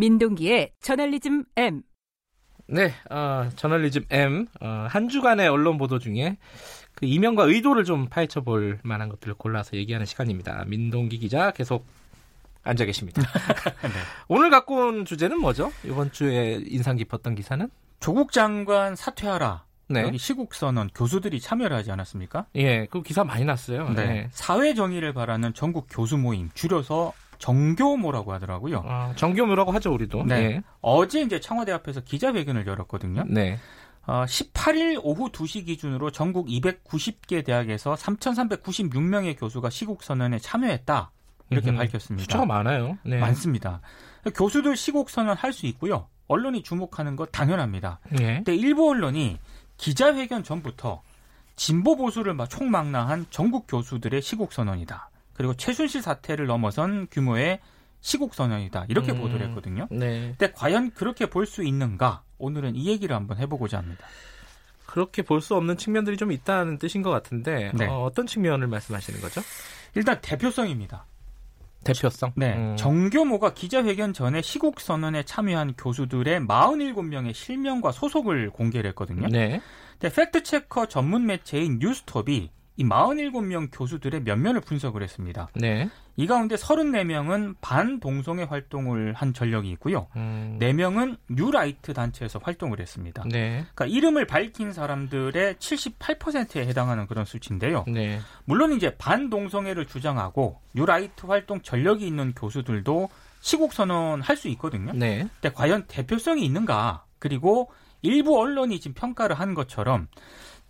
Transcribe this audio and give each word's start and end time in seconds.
민동기의 0.00 0.72
저널리즘 0.80 1.44
M. 1.56 1.82
네, 2.66 2.94
어, 3.10 3.50
저널리즘 3.54 4.06
M 4.08 4.46
어, 4.60 4.86
한 4.88 5.10
주간의 5.10 5.46
언론 5.46 5.76
보도 5.76 5.98
중에 5.98 6.38
그 6.94 7.04
이명과 7.04 7.44
의도를 7.44 7.84
좀 7.84 8.06
파헤쳐 8.08 8.40
볼 8.40 8.78
만한 8.82 9.10
것들을 9.10 9.34
골라서 9.34 9.76
얘기하는 9.76 10.06
시간입니다. 10.06 10.64
민동기 10.66 11.18
기자 11.18 11.50
계속 11.50 11.84
앉아 12.62 12.86
계십니다. 12.86 13.20
네. 13.82 13.90
오늘 14.28 14.48
갖고 14.48 14.76
온 14.76 15.04
주제는 15.04 15.38
뭐죠? 15.38 15.70
이번 15.84 16.10
주에 16.12 16.62
인상 16.66 16.96
깊었던 16.96 17.34
기사는? 17.34 17.68
조국 18.00 18.32
장관 18.32 18.96
사퇴하라. 18.96 19.66
네. 19.88 20.02
여기 20.02 20.16
시국 20.16 20.54
선언 20.54 20.88
교수들이 20.94 21.40
참여를 21.40 21.76
하지 21.76 21.90
않았습니까? 21.90 22.46
예, 22.54 22.86
그 22.86 23.02
기사 23.02 23.22
많이 23.22 23.44
났어요. 23.44 23.90
네. 23.90 24.06
네. 24.06 24.28
사회 24.30 24.72
정의를 24.72 25.12
바라는 25.12 25.52
전국 25.52 25.88
교수 25.90 26.16
모임 26.16 26.48
줄여서 26.54 27.12
정교모라고 27.40 28.32
하더라고요. 28.34 28.84
아, 28.86 29.12
정교모라고 29.16 29.72
하죠, 29.72 29.92
우리도. 29.92 30.24
네. 30.24 30.48
네. 30.48 30.62
어제 30.80 31.22
이제 31.22 31.40
청와대 31.40 31.72
앞에서 31.72 32.02
기자회견을 32.02 32.66
열었거든요. 32.66 33.24
네. 33.26 33.58
어, 34.06 34.24
18일 34.26 35.00
오후 35.02 35.30
2시 35.30 35.66
기준으로 35.66 36.10
전국 36.10 36.46
290개 36.46 37.44
대학에서 37.44 37.94
3,396명의 37.94 39.38
교수가 39.38 39.70
시국 39.70 40.02
선언에 40.02 40.38
참여했다. 40.38 41.10
이렇게 41.50 41.70
음, 41.70 41.76
밝혔습니다. 41.76 42.22
숫자가 42.22 42.46
많아요. 42.46 42.96
네. 43.04 43.18
많습니다. 43.18 43.80
교수들 44.34 44.76
시국 44.76 45.10
선언 45.10 45.36
할 45.36 45.52
수 45.52 45.66
있고요. 45.66 46.06
언론이 46.28 46.62
주목하는 46.62 47.16
것 47.16 47.32
당연합니다. 47.32 47.98
네. 48.10 48.36
근데 48.36 48.54
일부 48.54 48.88
언론이 48.88 49.38
기자회견 49.78 50.44
전부터 50.44 51.02
진보 51.56 51.96
보수를 51.96 52.36
총망라한 52.48 53.26
전국 53.30 53.66
교수들의 53.66 54.22
시국 54.22 54.52
선언이다. 54.52 55.09
그리고 55.40 55.54
최순실 55.54 56.02
사태를 56.02 56.44
넘어선 56.46 57.06
규모의 57.10 57.60
시국 58.02 58.34
선언이다. 58.34 58.84
이렇게 58.88 59.12
음, 59.12 59.20
보도를 59.22 59.46
했거든요. 59.48 59.86
네. 59.90 60.34
근데 60.36 60.52
과연 60.52 60.90
그렇게 60.90 61.24
볼 61.30 61.46
수 61.46 61.62
있는가? 61.64 62.24
오늘은 62.36 62.76
이 62.76 62.88
얘기를 62.88 63.16
한번 63.16 63.38
해보고자 63.38 63.78
합니다. 63.78 64.04
그렇게 64.84 65.22
볼 65.22 65.40
수 65.40 65.54
없는 65.56 65.78
측면들이 65.78 66.18
좀 66.18 66.30
있다는 66.30 66.76
뜻인 66.76 67.00
것 67.02 67.08
같은데 67.08 67.72
네. 67.74 67.86
어떤 67.86 68.26
측면을 68.26 68.66
말씀하시는 68.66 69.18
거죠? 69.22 69.40
일단 69.94 70.18
대표성입니다. 70.20 71.06
대표성? 71.84 72.32
네. 72.36 72.54
음. 72.56 72.76
정교모가 72.76 73.54
기자회견 73.54 74.12
전에 74.12 74.42
시국 74.42 74.78
선언에 74.78 75.22
참여한 75.22 75.72
교수들의 75.72 76.40
47명의 76.40 77.32
실명과 77.32 77.92
소속을 77.92 78.50
공개를 78.50 78.90
했거든요. 78.90 79.26
네. 79.28 79.62
근데 79.98 80.14
팩트체크 80.14 80.84
전문 80.86 81.24
매체인 81.24 81.78
뉴스톱이 81.78 82.50
이 82.80 82.82
47명 82.82 83.68
교수들의 83.70 84.22
면면을 84.22 84.62
분석을 84.62 85.02
했습니다. 85.02 85.50
네. 85.54 85.90
이 86.16 86.26
가운데 86.26 86.54
34명은 86.54 87.56
반동성애 87.60 88.44
활동을 88.44 89.12
한 89.12 89.34
전력이 89.34 89.68
있고요. 89.72 90.06
음. 90.16 90.56
4명은 90.58 91.18
뉴라이트 91.28 91.92
단체에서 91.92 92.40
활동을 92.42 92.80
했습니다. 92.80 93.22
네. 93.28 93.66
그러니까 93.74 93.84
이름을 93.84 94.26
밝힌 94.26 94.72
사람들의 94.72 95.56
78%에 95.56 96.66
해당하는 96.66 97.06
그런 97.06 97.26
수치인데요. 97.26 97.84
네. 97.86 98.18
물론 98.46 98.72
이제 98.72 98.96
반동성애를 98.96 99.84
주장하고 99.84 100.58
뉴라이트 100.72 101.26
활동 101.26 101.60
전력이 101.60 102.06
있는 102.06 102.32
교수들도 102.32 103.10
시국 103.40 103.74
선언 103.74 104.22
할 104.22 104.38
수 104.38 104.48
있거든요. 104.48 104.92
네. 104.94 105.28
근데 105.42 105.54
과연 105.54 105.84
대표성이 105.86 106.46
있는가? 106.46 107.04
그리고 107.18 107.70
일부 108.00 108.40
언론이 108.40 108.80
지금 108.80 108.94
평가를 108.94 109.38
한 109.38 109.52
것처럼 109.52 110.08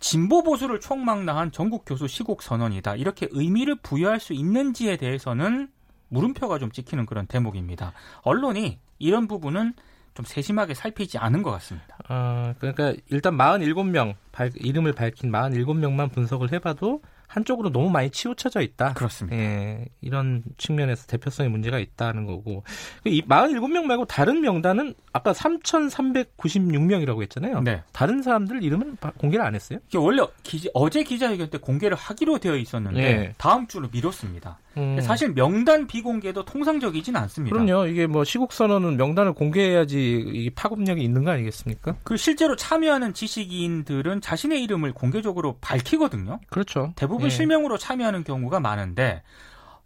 진보 0.01 0.43
보수를 0.43 0.79
총망라한 0.79 1.51
전국 1.51 1.85
교수 1.85 2.07
시국 2.07 2.41
선언이다. 2.41 2.95
이렇게 2.95 3.27
의미를 3.31 3.75
부여할 3.75 4.19
수 4.19 4.33
있는지에 4.33 4.97
대해서는 4.97 5.69
물음표가 6.09 6.59
좀 6.59 6.71
찍히는 6.71 7.05
그런 7.05 7.27
대목입니다. 7.27 7.93
언론이 8.23 8.79
이런 8.99 9.27
부분은 9.27 9.73
좀 10.13 10.25
세심하게 10.25 10.73
살피지 10.73 11.19
않은 11.19 11.43
것 11.43 11.51
같습니다. 11.51 11.97
어, 12.09 12.53
그러니까 12.59 12.93
일단 13.09 13.37
47명 13.37 14.15
이름을 14.55 14.93
밝힌 14.93 15.31
47명만 15.31 16.11
분석을 16.11 16.51
해봐도 16.51 17.01
한쪽으로 17.31 17.71
너무 17.71 17.89
많이 17.89 18.09
치우쳐져 18.09 18.59
있다. 18.61 18.93
그렇습니다. 18.93 19.37
예, 19.37 19.85
이런 20.01 20.43
측면에서 20.57 21.07
대표성의 21.07 21.49
문제가 21.49 21.79
있다는 21.79 22.25
거고. 22.25 22.63
이 23.05 23.21
47명 23.21 23.83
말고 23.83 24.05
다른 24.05 24.41
명단은 24.41 24.93
아까 25.13 25.31
3,396명이라고 25.31 27.21
했잖아요. 27.23 27.61
네. 27.61 27.83
다른 27.93 28.21
사람들 28.21 28.63
이름은 28.63 28.97
공개를 29.17 29.45
안 29.45 29.55
했어요? 29.55 29.79
원래 29.95 30.23
기자, 30.43 30.69
어제 30.73 31.03
기자회견 31.03 31.49
때 31.49 31.57
공개를 31.57 31.95
하기로 31.95 32.39
되어 32.39 32.57
있었는데 32.57 33.01
네. 33.01 33.33
다음 33.37 33.65
주로 33.67 33.87
미뤘습니다. 33.89 34.59
음. 34.77 34.99
사실 35.01 35.33
명단 35.33 35.85
비공개도 35.85 36.45
통상적이진 36.45 37.15
않습니다. 37.15 37.57
그럼요. 37.57 37.87
이게 37.87 38.07
뭐 38.07 38.23
시국 38.23 38.53
선언은 38.53 38.97
명단을 38.97 39.33
공개해야지 39.33 40.23
이 40.27 40.49
파급력이 40.51 41.01
있는 41.03 41.23
거 41.23 41.31
아니겠습니까? 41.31 41.95
그 42.03 42.15
실제로 42.15 42.55
참여하는 42.55 43.13
지식인들은 43.13 44.21
자신의 44.21 44.63
이름을 44.63 44.93
공개적으로 44.93 45.57
밝히거든요. 45.59 46.39
그렇죠. 46.49 46.93
대부분 46.95 47.20
예. 47.25 47.29
실명으로 47.29 47.77
참여하는 47.77 48.23
경우가 48.23 48.59
많은데 48.59 49.23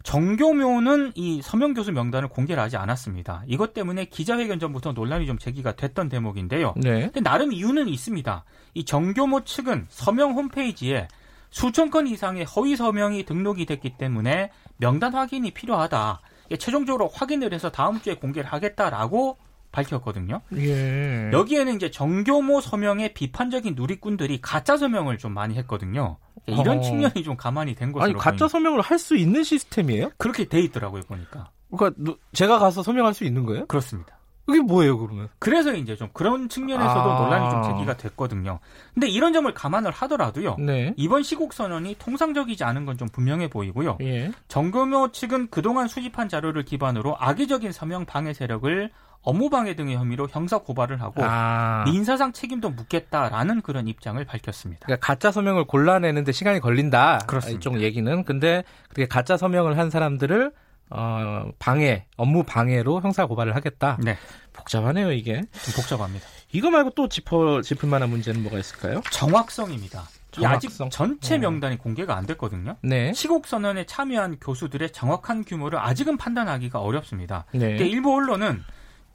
정교묘는 0.06 1.12
이 1.16 1.42
서명 1.42 1.74
교수 1.74 1.90
명단을 1.90 2.28
공개를 2.28 2.62
하지 2.62 2.76
않았습니다. 2.76 3.42
이것 3.48 3.74
때문에 3.74 4.04
기자회견 4.04 4.60
전부터 4.60 4.92
논란이 4.92 5.26
좀 5.26 5.36
제기가 5.36 5.72
됐던 5.72 6.08
대목인데요. 6.08 6.74
네. 6.76 7.00
근데 7.06 7.20
나름 7.20 7.52
이유는 7.52 7.88
있습니다. 7.88 8.44
이 8.74 8.84
정교모 8.84 9.42
측은 9.42 9.86
서명 9.88 10.34
홈페이지에 10.34 11.08
수천 11.50 11.90
건 11.90 12.06
이상의 12.06 12.44
허위 12.44 12.76
서명이 12.76 13.24
등록이 13.24 13.66
됐기 13.66 13.96
때문에 13.98 14.50
명단 14.76 15.12
확인이 15.12 15.50
필요하다. 15.50 16.20
최종적으로 16.58 17.08
확인을 17.08 17.52
해서 17.52 17.70
다음 17.72 18.00
주에 18.00 18.14
공개를 18.14 18.52
하겠다라고 18.52 19.38
밝혔거든요. 19.76 20.40
예. 20.56 21.30
여기에는 21.32 21.76
이제 21.76 21.90
정교모 21.90 22.60
서명의 22.60 23.12
비판적인 23.14 23.74
누리꾼들이 23.76 24.40
가짜 24.40 24.76
서명을 24.76 25.18
좀 25.18 25.32
많이 25.32 25.54
했거든요. 25.56 26.16
이런 26.46 26.78
어. 26.78 26.80
측면이 26.80 27.22
좀 27.24 27.36
가만히 27.36 27.74
된 27.74 27.92
것으로 27.92 28.04
아니 28.04 28.14
가짜 28.14 28.48
서명을 28.48 28.80
할 28.80 28.96
수 28.98 29.14
있는 29.16 29.44
시스템이에요? 29.44 30.10
그렇게 30.16 30.46
돼 30.46 30.58
있더라고요 30.60 31.02
보니까. 31.02 31.50
그러니까 31.70 32.14
제가 32.32 32.58
가서 32.58 32.82
서명할 32.82 33.12
수 33.12 33.24
있는 33.24 33.44
거예요? 33.44 33.66
그렇습니다. 33.66 34.16
그게 34.46 34.60
뭐예요, 34.60 34.96
그러면? 34.96 35.28
그래서 35.40 35.74
이제 35.74 35.96
좀 35.96 36.08
그런 36.12 36.48
측면에서도 36.48 37.00
아. 37.00 37.20
논란이 37.20 37.50
좀 37.50 37.62
제기가 37.64 37.96
됐거든요. 37.96 38.60
근데 38.94 39.08
이런 39.08 39.32
점을 39.32 39.52
감안을 39.52 39.90
하더라도요. 39.90 40.56
네. 40.60 40.94
이번 40.96 41.24
시국 41.24 41.52
선언이 41.52 41.96
통상적이지 41.98 42.62
않은 42.64 42.86
건 42.86 42.96
좀 42.96 43.08
분명해 43.08 43.50
보이고요. 43.50 43.98
예. 44.02 44.30
정금호 44.48 45.10
측은 45.12 45.48
그동안 45.50 45.88
수집한 45.88 46.28
자료를 46.28 46.64
기반으로 46.64 47.16
악의적인 47.18 47.72
서명 47.72 48.06
방해 48.06 48.32
세력을 48.32 48.90
업무방해 49.26 49.74
등의 49.74 49.96
혐의로 49.96 50.28
형사 50.30 50.58
고발을 50.58 51.02
하고 51.02 51.22
아. 51.24 51.82
민사상 51.84 52.32
책임도 52.32 52.70
묻겠다라는 52.70 53.60
그런 53.60 53.88
입장을 53.88 54.24
밝혔습니다. 54.24 54.86
그러니까 54.86 55.04
가짜 55.04 55.32
서명을 55.32 55.64
골라내는데 55.64 56.30
시간이 56.30 56.60
걸린다. 56.60 57.18
그렇습니다. 57.26 57.58
이쪽 57.58 57.82
얘기는 57.82 58.24
근데 58.24 58.62
그게 58.88 59.06
가짜 59.06 59.36
서명을 59.36 59.78
한 59.78 59.90
사람들을 59.90 60.52
어, 60.90 61.50
방해, 61.58 62.06
업무 62.16 62.44
방해로 62.44 63.00
형사 63.00 63.26
고발을 63.26 63.56
하겠다. 63.56 63.98
네. 64.00 64.16
복잡하네요, 64.52 65.10
이게. 65.10 65.42
좀 65.64 65.74
복잡합니다. 65.74 66.24
이거 66.52 66.70
말고 66.70 66.90
또 66.90 67.08
짚어, 67.08 67.62
짚을 67.62 67.88
만한 67.88 68.08
문제는 68.10 68.44
뭐가 68.44 68.60
있을까요? 68.60 69.00
정확성입니다. 69.10 70.04
정확성? 70.30 70.56
아직 70.56 70.70
전체 70.92 71.34
어. 71.34 71.38
명단이 71.38 71.74
어. 71.74 71.78
공개가 71.78 72.16
안 72.16 72.26
됐거든요. 72.26 72.76
네. 72.82 73.12
시국 73.12 73.48
선언에 73.48 73.86
참여한 73.86 74.38
교수들의 74.40 74.92
정확한 74.92 75.44
규모를 75.44 75.80
아직은 75.80 76.16
판단하기가 76.16 76.78
어렵습니다. 76.78 77.46
네. 77.52 77.70
근데 77.70 77.88
일부 77.88 78.14
언론은 78.14 78.62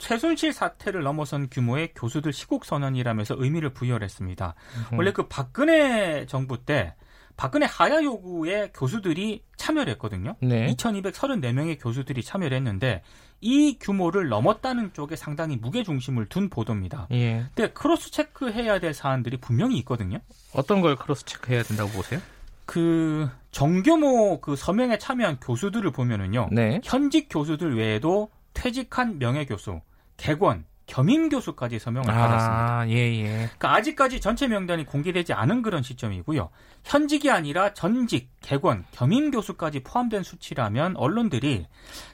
최순실 0.02 0.52
사태를 0.52 1.04
넘어선 1.04 1.48
규모의 1.48 1.92
교수들 1.94 2.32
시국 2.32 2.64
선언이라면서 2.64 3.36
의미를 3.38 3.70
부여를 3.70 4.04
했습니다. 4.04 4.54
음. 4.90 4.98
원래 4.98 5.12
그 5.12 5.28
박근혜 5.28 6.26
정부 6.26 6.64
때 6.64 6.94
박근혜 7.36 7.66
하야 7.66 8.02
요구에 8.02 8.72
교수들이 8.74 9.44
참여를 9.56 9.92
했거든요. 9.92 10.34
네. 10.42 10.66
2,234명의 10.74 11.80
교수들이 11.80 12.24
참여를 12.24 12.56
했는데 12.56 13.02
이 13.40 13.78
규모를 13.78 14.28
넘었다는 14.28 14.92
쪽에 14.92 15.14
상당히 15.14 15.56
무게 15.56 15.84
중심을 15.84 16.26
둔 16.26 16.50
보도입니다. 16.50 17.06
예. 17.12 17.44
근데 17.54 17.72
cross 17.72 18.10
check해야 18.10 18.80
될 18.80 18.94
사안들이 18.94 19.36
분명히 19.36 19.78
있거든요. 19.78 20.18
어떤 20.52 20.80
걸 20.80 20.96
cross 20.96 21.24
check해야 21.26 21.62
된다고 21.62 21.90
보세요? 21.90 22.20
그 22.66 23.28
정교모 23.52 24.40
그 24.40 24.56
서명에 24.56 24.98
참여한 24.98 25.38
교수들을 25.40 25.92
보면은요. 25.92 26.48
네. 26.50 26.80
현직 26.82 27.28
교수들 27.30 27.76
외에도 27.76 28.30
퇴직한 28.54 29.18
명예 29.18 29.46
교수, 29.46 29.80
객원, 30.22 30.64
겸임 30.86 31.28
교수까지 31.28 31.80
서명을 31.80 32.08
아, 32.08 32.14
받았습니다. 32.14 32.90
예, 32.90 33.24
예. 33.24 33.24
그러니까 33.24 33.74
아직까지 33.74 34.20
전체 34.20 34.46
명단이 34.46 34.86
공개되지 34.86 35.32
않은 35.32 35.62
그런 35.62 35.82
시점이고요. 35.82 36.48
현직이 36.84 37.28
아니라 37.28 37.74
전직, 37.74 38.30
객원, 38.40 38.84
겸임 38.92 39.32
교수까지 39.32 39.80
포함된 39.80 40.22
수치라면 40.22 40.96
언론들이 40.96 41.66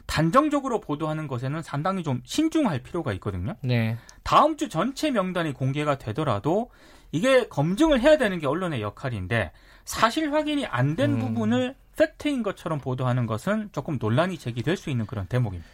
단정적으로 0.06 0.80
보도하는 0.80 1.28
것에는 1.28 1.60
상당히 1.60 2.02
좀 2.02 2.22
신중할 2.24 2.82
필요가 2.82 3.12
있거든요. 3.14 3.56
네. 3.60 3.98
다음 4.22 4.56
주 4.56 4.70
전체 4.70 5.10
명단이 5.10 5.52
공개가 5.52 5.98
되더라도 5.98 6.70
이게 7.12 7.46
검증을 7.48 8.00
해야 8.00 8.16
되는 8.16 8.38
게 8.38 8.46
언론의 8.46 8.80
역할인데 8.80 9.52
사실 9.84 10.32
확인이 10.32 10.64
안된 10.64 11.10
음. 11.10 11.18
부분을 11.18 11.74
팩트인 11.98 12.42
것처럼 12.42 12.78
보도하는 12.78 13.26
것은 13.26 13.68
조금 13.72 13.98
논란이 14.00 14.38
제기될 14.38 14.78
수 14.78 14.88
있는 14.88 15.04
그런 15.04 15.26
대목입니다. 15.26 15.68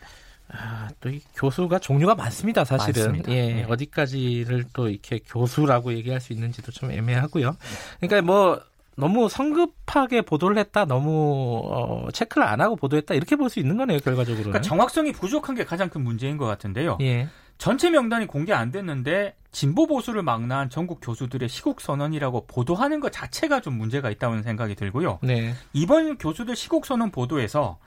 아, 0.49 0.89
또 1.01 1.09
이 1.09 1.21
교수가 1.35 1.79
종류가 1.79 2.15
많습니다, 2.15 2.65
사실은. 2.65 3.03
많습니다. 3.03 3.33
예, 3.33 3.53
네. 3.55 3.67
어디까지를 3.69 4.65
또 4.73 4.89
이렇게 4.89 5.19
교수라고 5.27 5.93
얘기할 5.95 6.21
수 6.21 6.33
있는지도 6.33 6.71
좀 6.73 6.91
애매하고요. 6.93 7.57
그러니까 8.01 8.23
뭐 8.23 8.61
너무 8.97 9.29
성급하게 9.29 10.23
보도를 10.23 10.57
했다, 10.59 10.85
너무 10.85 11.63
어, 11.65 12.09
체크를 12.13 12.47
안 12.47 12.61
하고 12.61 12.77
보도했다 12.77 13.15
이렇게 13.15 13.35
볼 13.37 13.49
수 13.51 13.59
있는 13.59 13.77
거네요, 13.77 13.99
결과적으로는. 13.99 14.51
그러니까 14.53 14.61
정확성이 14.61 15.13
부족한 15.13 15.57
게 15.57 15.65
가장 15.65 15.89
큰 15.89 16.03
문제인 16.03 16.37
것 16.37 16.47
같은데요. 16.47 16.99
예. 17.01 17.29
전체 17.65 17.89
명단이 17.89 18.27
공개 18.27 18.53
안 18.53 18.71
됐는데 18.71 19.37
진보 19.51 19.87
보수를 19.87 20.23
망라한 20.23 20.69
전국 20.69 21.01
교수들의 21.01 21.49
시국 21.49 21.81
선언이라고 21.81 22.47
보도하는 22.47 23.01
것 23.01 23.11
자체가 23.11 23.61
좀 23.61 23.79
문제가 23.79 24.11
있다는 24.11 24.43
생각이 24.43 24.75
들고요. 24.75 25.19
네. 25.23 25.55
이번 25.73 26.19
교수들 26.19 26.57
시국 26.57 26.85
선언 26.85 27.11
보도에서 27.11 27.79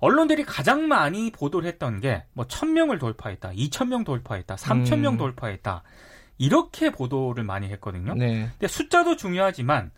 언론들이 0.00 0.44
가장 0.44 0.88
많이 0.88 1.30
보도를 1.30 1.68
했던 1.68 2.00
게 2.00 2.24
뭐 2.32 2.46
1000명을 2.46 2.98
돌파했다, 2.98 3.50
2000명 3.50 4.06
돌파했다, 4.06 4.56
3000명 4.56 5.12
음. 5.12 5.16
돌파했다. 5.18 5.82
이렇게 6.38 6.90
보도를 6.90 7.44
많이 7.44 7.68
했거든요. 7.68 8.14
네. 8.14 8.48
근데 8.52 8.66
숫자도 8.66 9.16
중요하지만 9.16 9.90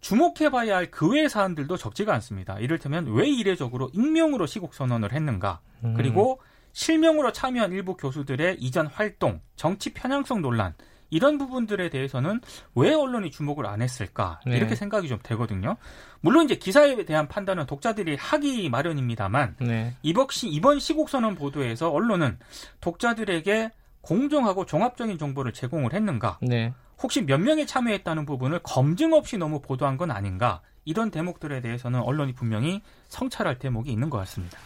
주목해봐야 0.00 0.74
할 0.74 0.90
그 0.90 1.10
외의 1.10 1.28
사안들도 1.28 1.76
적지가 1.76 2.14
않습니다. 2.14 2.58
이를테면 2.58 3.12
왜 3.12 3.28
이례적으로 3.28 3.90
익명으로 3.92 4.46
시국 4.46 4.72
선언을 4.72 5.12
했는가, 5.12 5.60
음. 5.84 5.92
그리고 5.94 6.40
실명으로 6.78 7.32
참여한 7.32 7.72
일부 7.72 7.96
교수들의 7.96 8.58
이전 8.60 8.86
활동, 8.86 9.40
정치 9.56 9.92
편향성 9.92 10.42
논란 10.42 10.74
이런 11.10 11.36
부분들에 11.36 11.90
대해서는 11.90 12.40
왜 12.76 12.94
언론이 12.94 13.32
주목을 13.32 13.66
안 13.66 13.82
했을까 13.82 14.38
네. 14.46 14.56
이렇게 14.56 14.76
생각이 14.76 15.08
좀 15.08 15.18
되거든요. 15.20 15.76
물론 16.20 16.44
이제 16.44 16.54
기사에 16.54 17.04
대한 17.04 17.26
판단은 17.26 17.66
독자들이 17.66 18.14
하기 18.14 18.68
마련입니다만 18.68 19.56
네. 19.60 19.94
이번 20.04 20.28
시 20.30 20.48
이번 20.48 20.78
시국 20.78 21.08
선언 21.08 21.34
보도에서 21.34 21.90
언론은 21.90 22.38
독자들에게 22.80 23.72
공정하고 24.00 24.64
종합적인 24.64 25.18
정보를 25.18 25.52
제공을 25.52 25.92
했는가? 25.94 26.38
네. 26.42 26.72
혹시 27.02 27.22
몇 27.22 27.38
명이 27.38 27.66
참여했다는 27.66 28.24
부분을 28.24 28.60
검증 28.62 29.14
없이 29.14 29.36
너무 29.36 29.60
보도한 29.60 29.96
건 29.96 30.12
아닌가? 30.12 30.60
이런 30.84 31.10
대목들에 31.10 31.60
대해서는 31.60 32.00
언론이 32.00 32.34
분명히 32.34 32.82
성찰할 33.08 33.58
대목이 33.58 33.90
있는 33.90 34.10
것 34.10 34.18
같습니다. 34.18 34.58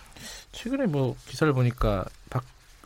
최근에 0.53 0.87
뭐 0.87 1.17
기사를 1.27 1.53
보니까 1.53 2.05
박 2.31 2.45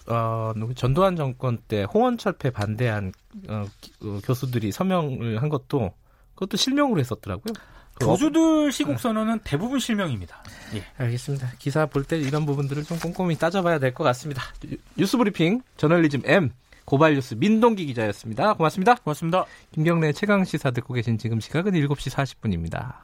어, 0.09 0.53
전두환 0.77 1.17
정권 1.17 1.59
때 1.69 1.83
홍원철폐 1.83 2.51
반대한 2.51 3.13
어, 3.49 3.65
기- 3.81 3.93
어, 4.03 4.21
교수들이 4.25 4.71
서명을 4.73 5.43
한 5.43 5.49
것도 5.49 5.93
그것도 6.35 6.57
실명으로 6.57 7.01
했었더라고요. 7.01 7.55
그 7.95 8.07
교수들 8.07 8.71
시국 8.73 9.01
선언은 9.01 9.41
대부분 9.43 9.79
실명입니다. 9.81 10.43
예. 10.75 10.85
알겠습니다. 10.99 11.53
기사 11.59 11.87
볼 11.87 12.05
때 12.05 12.19
이런 12.19 12.45
부분들을 12.47 12.85
좀 12.85 12.99
꼼꼼히 12.99 13.37
따져봐야 13.37 13.79
될 13.79 13.95
것 13.95 14.05
같습니다. 14.05 14.43
뉴- 14.63 14.77
뉴스 14.97 15.17
브리핑 15.17 15.63
저널리즘 15.79 16.23
M 16.27 16.51
고발 16.85 17.15
뉴스 17.15 17.35
민동기 17.35 17.87
기자였습니다. 17.87 18.53
고맙습니다. 18.55 18.95
고맙습니다. 18.97 19.45
김경래 19.73 20.13
최강 20.13 20.45
시사 20.45 20.71
듣고 20.71 20.95
계신 20.95 21.17
지금 21.19 21.41
시각은 21.41 21.73
7시 21.73 22.13
40분입니다. 22.13 22.95